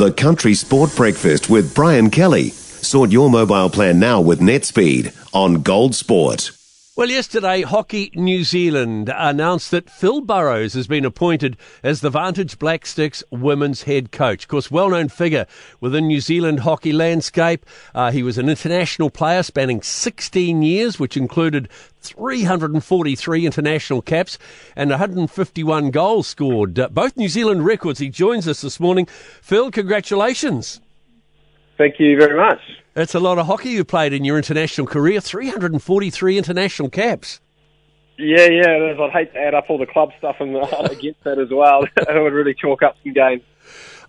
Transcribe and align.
The 0.00 0.10
Country 0.10 0.54
Sport 0.54 0.96
Breakfast 0.96 1.50
with 1.50 1.74
Brian 1.74 2.08
Kelly. 2.08 2.48
Sort 2.48 3.10
your 3.10 3.28
mobile 3.28 3.68
plan 3.68 3.98
now 3.98 4.18
with 4.22 4.40
NetSpeed 4.40 5.12
on 5.34 5.60
Gold 5.60 5.94
Sport. 5.94 6.52
Well, 7.00 7.08
yesterday, 7.08 7.62
Hockey 7.62 8.10
New 8.14 8.44
Zealand 8.44 9.10
announced 9.16 9.70
that 9.70 9.88
Phil 9.88 10.20
Burrows 10.20 10.74
has 10.74 10.86
been 10.86 11.06
appointed 11.06 11.56
as 11.82 12.02
the 12.02 12.10
Vantage 12.10 12.58
Black 12.58 12.84
Sticks 12.84 13.24
women's 13.30 13.84
head 13.84 14.12
coach. 14.12 14.44
Of 14.44 14.48
course, 14.48 14.70
well 14.70 14.90
known 14.90 15.08
figure 15.08 15.46
within 15.80 16.08
New 16.08 16.20
Zealand 16.20 16.60
hockey 16.60 16.92
landscape. 16.92 17.64
Uh, 17.94 18.10
he 18.10 18.22
was 18.22 18.36
an 18.36 18.50
international 18.50 19.08
player 19.08 19.42
spanning 19.42 19.80
16 19.80 20.60
years, 20.60 21.00
which 21.00 21.16
included 21.16 21.70
343 22.02 23.46
international 23.46 24.02
caps 24.02 24.36
and 24.76 24.90
151 24.90 25.90
goals 25.90 26.26
scored. 26.26 26.78
Uh, 26.78 26.90
both 26.90 27.16
New 27.16 27.30
Zealand 27.30 27.64
records. 27.64 27.98
He 27.98 28.10
joins 28.10 28.46
us 28.46 28.60
this 28.60 28.78
morning. 28.78 29.06
Phil, 29.06 29.70
congratulations. 29.70 30.82
Thank 31.78 31.94
you 31.98 32.18
very 32.18 32.36
much. 32.36 32.60
That's 33.00 33.14
a 33.14 33.18
lot 33.18 33.38
of 33.38 33.46
hockey 33.46 33.70
you 33.70 33.82
played 33.82 34.12
in 34.12 34.26
your 34.26 34.36
international 34.36 34.86
career 34.86 35.22
343 35.22 36.36
international 36.36 36.90
caps. 36.90 37.40
Yeah, 38.18 38.44
yeah, 38.44 38.68
it 38.68 38.92
is. 38.92 39.00
I'd 39.00 39.10
hate 39.10 39.32
to 39.32 39.38
add 39.38 39.54
up 39.54 39.70
all 39.70 39.78
the 39.78 39.86
club 39.86 40.10
stuff 40.18 40.36
and 40.38 40.54
against 40.54 41.24
that 41.24 41.38
as 41.38 41.48
well. 41.50 41.84
it 41.96 42.22
would 42.22 42.34
really 42.34 42.52
chalk 42.52 42.82
up 42.82 42.96
some 43.02 43.14
games. 43.14 43.40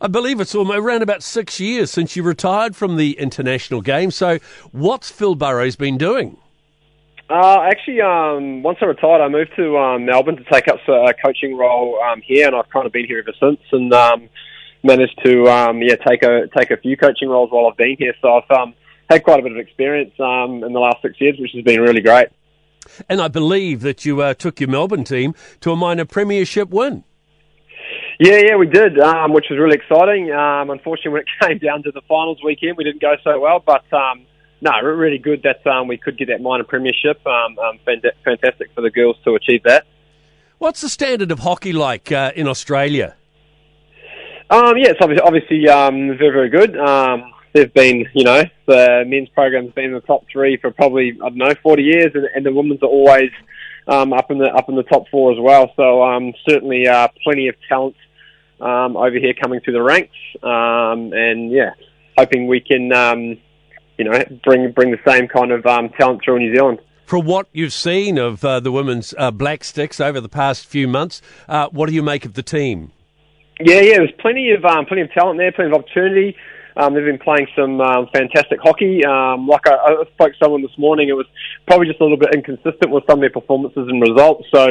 I 0.00 0.08
believe 0.08 0.40
it's 0.40 0.56
almost 0.56 0.80
around 0.80 1.02
about 1.02 1.22
six 1.22 1.60
years 1.60 1.92
since 1.92 2.16
you 2.16 2.24
retired 2.24 2.74
from 2.74 2.96
the 2.96 3.12
international 3.12 3.80
game. 3.80 4.10
So, 4.10 4.40
what's 4.72 5.08
Phil 5.08 5.36
Burrows 5.36 5.76
been 5.76 5.96
doing? 5.96 6.36
Uh, 7.28 7.60
actually, 7.60 8.00
um, 8.00 8.64
once 8.64 8.78
I 8.82 8.86
retired, 8.86 9.22
I 9.22 9.28
moved 9.28 9.52
to 9.54 9.78
um, 9.78 10.04
Melbourne 10.04 10.36
to 10.36 10.44
take 10.50 10.66
up 10.66 10.80
a 10.88 11.14
coaching 11.24 11.56
role 11.56 11.96
um, 12.02 12.22
here, 12.22 12.48
and 12.48 12.56
I've 12.56 12.68
kind 12.70 12.86
of 12.86 12.92
been 12.92 13.06
here 13.06 13.20
ever 13.20 13.36
since. 13.38 13.60
And 13.70 13.94
um, 13.94 14.28
managed 14.82 15.20
to 15.24 15.48
um, 15.48 15.80
yeah 15.80 15.96
take 15.96 16.22
a 16.22 16.48
take 16.56 16.70
a 16.70 16.76
few 16.76 16.96
coaching 16.96 17.28
roles 17.28 17.50
while 17.50 17.66
I've 17.66 17.76
been 17.76 17.96
here. 17.96 18.14
So 18.20 18.36
I've 18.38 18.58
um, 18.58 18.74
had 19.10 19.24
quite 19.24 19.40
a 19.40 19.42
bit 19.42 19.52
of 19.52 19.58
experience 19.58 20.12
um, 20.20 20.62
in 20.64 20.72
the 20.72 20.78
last 20.78 20.98
six 21.02 21.20
years, 21.20 21.36
which 21.38 21.50
has 21.54 21.64
been 21.64 21.80
really 21.80 22.00
great. 22.00 22.28
And 23.08 23.20
I 23.20 23.28
believe 23.28 23.80
that 23.82 24.04
you 24.04 24.22
uh, 24.22 24.34
took 24.34 24.60
your 24.60 24.68
Melbourne 24.68 25.04
team 25.04 25.34
to 25.60 25.72
a 25.72 25.76
minor 25.76 26.04
premiership 26.04 26.70
win. 26.70 27.04
Yeah, 28.18 28.40
yeah, 28.46 28.56
we 28.56 28.66
did, 28.66 28.98
um, 29.00 29.32
which 29.32 29.46
was 29.50 29.58
really 29.58 29.76
exciting. 29.76 30.30
Um, 30.30 30.70
unfortunately, 30.70 31.12
when 31.12 31.22
it 31.22 31.28
came 31.40 31.58
down 31.58 31.82
to 31.84 31.90
the 31.90 32.02
finals 32.08 32.38
weekend, 32.44 32.76
we 32.76 32.84
didn't 32.84 33.00
go 33.00 33.16
so 33.24 33.40
well, 33.40 33.62
but 33.64 33.90
um, 33.92 34.26
no, 34.60 34.72
really 34.82 35.18
good 35.18 35.42
that 35.42 35.66
um, 35.66 35.88
we 35.88 35.96
could 35.96 36.18
get 36.18 36.28
that 36.28 36.40
minor 36.40 36.64
premiership. 36.64 37.26
Um, 37.26 37.58
um, 37.58 37.78
fantastic 38.24 38.68
for 38.74 38.82
the 38.82 38.90
girls 38.90 39.16
to 39.24 39.34
achieve 39.34 39.62
that. 39.64 39.86
What's 40.58 40.82
the 40.82 40.90
standard 40.90 41.32
of 41.32 41.38
hockey 41.38 41.72
like 41.72 42.12
uh, 42.12 42.32
in 42.36 42.46
Australia? 42.46 43.16
Um, 44.50 44.76
yeah, 44.76 44.90
it's 44.90 45.00
obviously, 45.00 45.22
obviously 45.22 45.68
um, 45.68 46.18
very, 46.18 46.30
very 46.30 46.50
good. 46.50 46.76
Um, 46.76 47.32
they've 47.52 47.72
been, 47.72 48.06
you 48.14 48.24
know, 48.24 48.42
the 48.66 49.04
men's 49.06 49.28
program's 49.30 49.72
been 49.72 49.86
in 49.86 49.94
the 49.94 50.00
top 50.00 50.24
three 50.30 50.56
for 50.56 50.70
probably 50.70 51.12
I 51.22 51.28
don't 51.28 51.36
know 51.36 51.54
forty 51.62 51.82
years, 51.82 52.12
and, 52.14 52.26
and 52.34 52.44
the 52.46 52.52
women's 52.52 52.82
are 52.82 52.86
always 52.86 53.30
um, 53.86 54.12
up 54.12 54.30
in 54.30 54.38
the 54.38 54.46
up 54.46 54.68
in 54.68 54.76
the 54.76 54.82
top 54.84 55.08
four 55.10 55.32
as 55.32 55.38
well. 55.40 55.72
So 55.76 56.02
um, 56.02 56.32
certainly 56.48 56.86
uh, 56.88 57.08
plenty 57.24 57.48
of 57.48 57.54
talent 57.68 57.96
um, 58.60 58.96
over 58.96 59.18
here 59.18 59.34
coming 59.34 59.60
through 59.60 59.74
the 59.74 59.82
ranks, 59.82 60.16
um, 60.42 61.12
and 61.12 61.50
yeah, 61.50 61.70
hoping 62.16 62.46
we 62.46 62.60
can, 62.60 62.92
um, 62.92 63.38
you 63.98 64.04
know, 64.04 64.22
bring 64.44 64.70
bring 64.72 64.90
the 64.90 65.00
same 65.06 65.28
kind 65.28 65.52
of 65.52 65.66
um, 65.66 65.90
talent 65.90 66.22
through 66.24 66.38
New 66.38 66.54
Zealand. 66.54 66.78
From 67.06 67.26
what 67.26 67.48
you've 67.52 67.72
seen 67.72 68.18
of 68.18 68.44
uh, 68.44 68.60
the 68.60 68.70
women's 68.70 69.14
uh, 69.18 69.32
Black 69.32 69.64
Sticks 69.64 69.98
over 69.98 70.20
the 70.20 70.28
past 70.28 70.64
few 70.64 70.86
months, 70.86 71.20
uh, 71.48 71.68
what 71.70 71.88
do 71.88 71.94
you 71.94 72.04
make 72.04 72.24
of 72.24 72.34
the 72.34 72.42
team? 72.42 72.92
Yeah, 73.58 73.80
yeah, 73.80 73.96
there's 73.96 74.12
plenty 74.20 74.52
of 74.52 74.64
um, 74.64 74.86
plenty 74.86 75.02
of 75.02 75.12
talent 75.12 75.38
there, 75.38 75.50
plenty 75.50 75.72
of 75.72 75.78
opportunity. 75.78 76.36
Um, 76.80 76.94
they've 76.94 77.04
been 77.04 77.18
playing 77.18 77.46
some 77.54 77.78
um, 77.82 78.08
fantastic 78.10 78.58
hockey. 78.62 79.04
Um, 79.04 79.46
like 79.46 79.66
I, 79.66 79.74
I 79.74 80.04
spoke 80.14 80.32
to 80.32 80.38
someone 80.42 80.62
this 80.62 80.76
morning, 80.78 81.10
it 81.10 81.12
was 81.12 81.26
probably 81.66 81.86
just 81.86 82.00
a 82.00 82.02
little 82.04 82.16
bit 82.16 82.34
inconsistent 82.34 82.90
with 82.90 83.04
some 83.06 83.18
of 83.18 83.20
their 83.20 83.30
performances 83.30 83.86
and 83.86 84.00
results. 84.00 84.48
So 84.50 84.70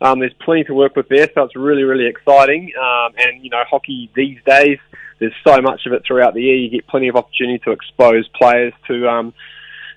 um, 0.00 0.20
there's 0.20 0.32
plenty 0.40 0.64
to 0.64 0.74
work 0.74 0.96
with 0.96 1.08
there. 1.10 1.28
So 1.34 1.42
it's 1.42 1.56
really, 1.56 1.82
really 1.82 2.06
exciting. 2.06 2.72
Um, 2.80 3.12
and 3.18 3.44
you 3.44 3.50
know, 3.50 3.62
hockey 3.68 4.10
these 4.16 4.38
days, 4.46 4.78
there's 5.18 5.34
so 5.46 5.60
much 5.60 5.82
of 5.84 5.92
it 5.92 6.02
throughout 6.06 6.32
the 6.32 6.40
year. 6.40 6.56
You 6.56 6.70
get 6.70 6.86
plenty 6.86 7.08
of 7.08 7.16
opportunity 7.16 7.58
to 7.66 7.72
expose 7.72 8.26
players 8.28 8.72
to 8.88 9.06
um, 9.06 9.34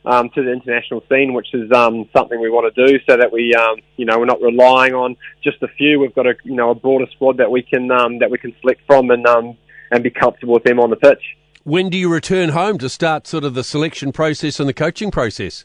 um, 0.05 0.29
to 0.31 0.43
the 0.43 0.51
international 0.51 1.01
scene, 1.09 1.33
which 1.33 1.53
is 1.53 1.71
um, 1.71 2.09
something 2.13 2.41
we 2.41 2.49
want 2.49 2.75
to 2.75 2.87
do, 2.87 2.99
so 3.07 3.15
that 3.15 3.31
we, 3.31 3.53
um, 3.53 3.77
you 3.95 4.03
know, 4.03 4.19
we're 4.19 4.25
not 4.25 4.41
relying 4.41 4.93
on 4.93 5.15
just 5.41 5.63
a 5.63 5.69
few. 5.69 5.97
We've 5.97 6.13
got 6.13 6.27
a, 6.27 6.35
you 6.43 6.55
know, 6.55 6.71
a 6.71 6.75
broader 6.75 7.05
squad 7.13 7.37
that 7.37 7.49
we 7.49 7.61
can 7.61 7.89
um, 7.89 8.19
that 8.19 8.29
we 8.29 8.37
can 8.37 8.53
select 8.59 8.81
from 8.85 9.11
and 9.11 9.25
um, 9.25 9.55
and 9.91 10.03
be 10.03 10.09
comfortable 10.09 10.55
with 10.55 10.65
them 10.65 10.81
on 10.81 10.89
the 10.89 10.97
pitch. 10.97 11.23
When 11.63 11.89
do 11.89 11.97
you 11.97 12.11
return 12.11 12.49
home 12.49 12.77
to 12.79 12.89
start 12.89 13.25
sort 13.25 13.45
of 13.45 13.53
the 13.53 13.63
selection 13.63 14.11
process 14.11 14.59
and 14.59 14.67
the 14.67 14.73
coaching 14.73 15.11
process? 15.11 15.63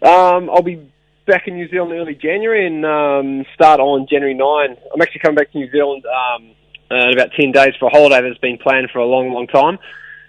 Um, 0.00 0.48
I'll 0.48 0.62
be 0.62 0.92
back 1.26 1.48
in 1.48 1.54
New 1.54 1.68
Zealand 1.68 1.92
early 1.92 2.14
January 2.14 2.64
and 2.64 2.86
um, 2.86 3.44
start 3.52 3.80
on 3.80 4.06
January 4.08 4.34
9. 4.34 4.76
I'm 4.94 5.02
actually 5.02 5.20
coming 5.20 5.34
back 5.34 5.50
to 5.50 5.58
New 5.58 5.70
Zealand 5.72 6.04
um, 6.06 6.54
in 6.92 7.12
about 7.14 7.30
10 7.36 7.50
days 7.50 7.74
for 7.80 7.86
a 7.86 7.90
holiday 7.90 8.20
that's 8.22 8.38
been 8.38 8.58
planned 8.58 8.90
for 8.92 9.00
a 9.00 9.06
long, 9.06 9.32
long 9.32 9.48
time. 9.48 9.80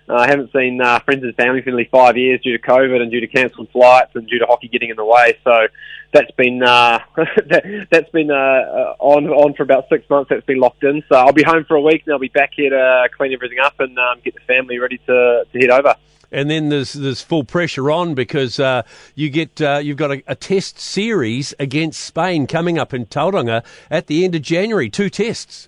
Uh, 0.10 0.16
I 0.16 0.28
haven't 0.28 0.52
seen 0.52 0.82
uh, 0.82 1.00
friends 1.00 1.24
and 1.24 1.36
family 1.36 1.62
for 1.62 1.70
nearly 1.70 1.88
five 1.92 2.18
years 2.18 2.42
due 2.42 2.58
to 2.58 2.64
COVID 2.64 3.00
and 3.00 3.12
due 3.12 3.20
to 3.20 3.28
cancelled 3.28 3.70
flights 3.70 4.16
and 4.16 4.28
due 4.28 4.40
to 4.40 4.46
hockey 4.46 4.68
getting 4.68 4.90
in 4.90 4.96
the 4.96 5.06
way. 5.06 5.38
So 5.44 5.68
that's 6.12 6.32
been 6.32 6.64
uh, 6.64 7.00
that, 7.16 7.88
has 7.92 8.06
been 8.12 8.32
uh, 8.32 8.96
on 8.98 9.28
on 9.28 9.54
for 9.54 9.62
about 9.62 9.88
six 9.88 10.10
months. 10.10 10.30
That's 10.30 10.46
been 10.46 10.60
locked 10.60 10.84
in. 10.84 11.04
So 11.10 11.16
I'll 11.16 11.34
be 11.34 11.44
home 11.44 11.64
for 11.66 11.76
a 11.76 11.82
week 11.82 12.04
and 12.06 12.14
I'll 12.14 12.20
be 12.20 12.30
back 12.30 12.52
here 12.56 12.72
to 12.72 13.10
clean 13.16 13.34
everything 13.34 13.60
up 13.60 13.80
and 13.80 13.98
um, 14.00 14.20
get 14.24 14.34
the 14.34 14.42
family 14.42 14.80
ready 14.80 14.98
to, 15.06 15.46
to 15.52 15.60
head 15.60 15.70
over. 15.70 15.96
And 16.32 16.50
then 16.50 16.70
there's 16.70 16.94
there's 16.94 17.22
full 17.22 17.44
pressure 17.44 17.92
on 17.92 18.16
because 18.16 18.60
uh, 18.60 18.84
you 19.14 19.30
get 19.30 19.62
uh, 19.62 19.80
you've 19.84 19.98
got 19.98 20.12
a, 20.12 20.24
a, 20.28 20.36
test 20.36 20.80
series 20.80 21.54
against 21.60 22.02
Spain 22.02 22.48
coming 22.48 22.78
up 22.78 22.94
in 22.94 23.06
Tauranga 23.08 23.64
at 23.92 24.08
the 24.08 24.26
end 24.26 24.36
of 24.36 24.42
January. 24.42 24.90
Two 24.90 25.10
tests. 25.10 25.68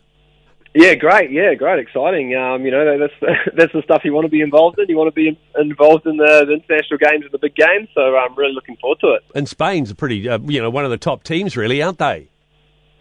Yeah, 0.74 0.96
great. 0.96 1.32
Yeah, 1.32 1.54
great. 1.54 1.80
Exciting. 1.80 2.34
Um, 2.36 2.64
you 2.64 2.72
know, 2.72 2.98
that's 2.98 3.14
that's 3.58 3.74
the 3.74 3.82
stuff 3.84 4.04
you 4.06 4.14
want 4.14 4.26
to 4.26 4.30
be 4.30 4.42
involved 4.42 4.80
in. 4.80 4.88
You 4.88 4.98
want 4.98 5.14
to 5.14 5.16
be 5.16 5.38
involved 5.60 6.08
in 6.08 6.18
the, 6.18 6.46
the 6.48 6.54
international 6.54 6.98
games 6.98 7.26
and 7.26 7.32
the 7.32 7.40
big 7.40 7.56
games. 7.56 7.90
So 7.94 8.16
I'm 8.16 8.36
really 8.36 8.54
looking 8.54 8.78
forward 8.78 9.00
to 9.02 9.08
it. 9.14 9.24
And 9.36 9.50
Spain's 9.50 9.92
a 9.92 9.96
pretty, 9.96 10.30
uh, 10.30 10.40
you 10.40 10.62
know, 10.62 10.70
one 10.70 10.86
of 10.86 10.92
the 10.92 10.98
top 10.98 11.24
teams, 11.24 11.58
really, 11.58 11.82
aren't 11.82 12.00
they? 12.00 12.30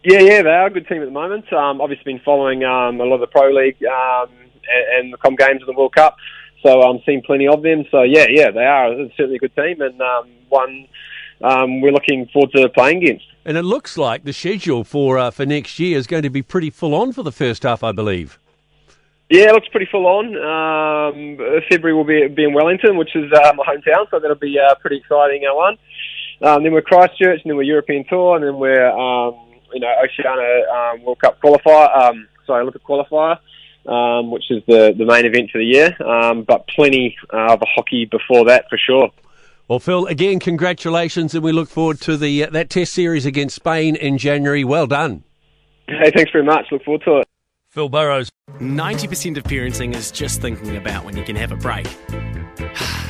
Yeah, 0.03 0.21
yeah, 0.21 0.43
they 0.43 0.51
are 0.51 0.67
a 0.67 0.71
good 0.71 0.89
team 0.89 1.03
at 1.03 1.05
the 1.05 1.11
moment. 1.11 1.53
Um, 1.53 1.81
obviously, 1.81 2.15
been 2.15 2.23
following 2.25 2.65
um, 2.65 3.01
a 3.01 3.05
lot 3.05 3.17
of 3.17 3.21
the 3.21 3.27
Pro 3.27 3.51
League 3.51 3.77
um, 3.85 4.31
and, 4.41 5.05
and 5.05 5.13
the 5.13 5.19
Com 5.19 5.37
Games 5.37 5.61
and 5.61 5.69
the 5.69 5.79
World 5.79 5.95
Cup. 5.95 6.17
So 6.63 6.83
I'm 6.83 7.01
seeing 7.07 7.23
plenty 7.23 7.49
of 7.49 7.63
them. 7.63 7.85
So 7.91 8.03
yeah, 8.03 8.27
yeah, 8.29 8.51
they 8.51 8.65
are 8.65 8.93
it's 8.93 9.17
certainly 9.17 9.37
a 9.37 9.39
good 9.39 9.55
team 9.55 9.81
and 9.81 10.01
um, 10.01 10.29
one 10.49 10.89
um, 11.43 11.81
we're 11.81 11.93
looking 11.93 12.27
forward 12.33 12.53
to 12.53 12.69
playing 12.71 13.03
against. 13.03 13.25
And 13.45 13.57
it 13.57 13.63
looks 13.63 13.97
like 13.97 14.25
the 14.25 14.33
schedule 14.33 14.85
for 14.85 15.19
uh, 15.19 15.31
for 15.31 15.47
next 15.47 15.79
year 15.79 15.99
is 15.99 16.07
going 16.07 16.23
to 16.23 16.31
be 16.31 16.43
pretty 16.43 16.71
full 16.71 16.95
on 16.95 17.13
for 17.13 17.23
the 17.23 17.33
first 17.33 17.63
half, 17.63 17.83
I 17.83 17.93
believe. 17.93 18.39
Yeah, 19.31 19.51
it 19.51 19.53
looks 19.53 19.69
pretty 19.69 19.87
full 19.91 20.07
on. 20.07 20.27
Um, 20.37 21.39
February 21.71 21.95
will 21.95 22.05
be, 22.05 22.27
be 22.27 22.45
in 22.45 22.53
Wellington, 22.53 22.97
which 22.97 23.15
is 23.15 23.33
uh, 23.33 23.53
my 23.55 23.65
hometown, 23.65 24.11
so 24.11 24.19
that'll 24.19 24.35
be 24.35 24.57
a 24.57 24.73
uh, 24.73 24.75
pretty 24.75 24.97
exciting 24.97 25.45
uh, 25.49 25.55
one. 25.55 25.79
Um, 26.43 26.65
then 26.65 26.73
we're 26.73 26.83
Christchurch, 26.83 27.41
and 27.43 27.51
then 27.51 27.57
we're 27.57 27.63
European 27.63 28.05
Tour, 28.09 28.37
and 28.37 28.45
then 28.45 28.59
we're 28.59 28.91
um, 28.91 29.37
you 29.73 29.81
know 29.81 29.95
Oceania 30.03 30.67
um, 30.69 31.05
World 31.05 31.21
Cup 31.21 31.41
qualifier. 31.41 31.97
Um, 31.97 32.29
sorry, 32.45 32.63
Olympic 32.63 32.83
qualifier, 32.83 33.39
um, 33.87 34.33
which 34.33 34.51
is 34.51 34.63
the 34.67 34.95
the 34.99 35.05
main 35.05 35.25
event 35.25 35.51
for 35.51 35.59
the 35.59 35.65
year. 35.65 35.97
Um, 36.03 36.43
but 36.43 36.67
plenty 36.67 37.17
uh, 37.33 37.53
of 37.53 37.63
hockey 37.75 38.07
before 38.07 38.47
that 38.47 38.69
for 38.69 38.79
sure. 38.79 39.11
Well, 39.71 39.79
Phil, 39.79 40.07
again, 40.07 40.41
congratulations, 40.41 41.33
and 41.33 41.45
we 41.45 41.53
look 41.53 41.69
forward 41.69 42.01
to 42.01 42.17
the 42.17 42.43
uh, 42.43 42.51
that 42.51 42.71
Test 42.71 42.93
series 42.93 43.25
against 43.25 43.55
Spain 43.55 43.95
in 43.95 44.19
January. 44.19 44.65
Well 44.65 44.89
done. 44.89 45.23
Hey, 45.87 46.11
thanks 46.11 46.33
very 46.33 46.43
much. 46.43 46.67
Look 46.73 46.83
forward 46.83 47.03
to 47.05 47.19
it. 47.19 47.29
Phil 47.69 47.89
Burrows. 47.89 48.29
90% 48.59 49.37
of 49.37 49.45
parenting 49.45 49.95
is 49.95 50.11
just 50.11 50.41
thinking 50.41 50.77
about 50.77 51.05
when 51.05 51.17
you 51.17 51.23
can 51.23 51.37
have 51.37 51.53
a 51.53 51.57
break. 51.57 51.87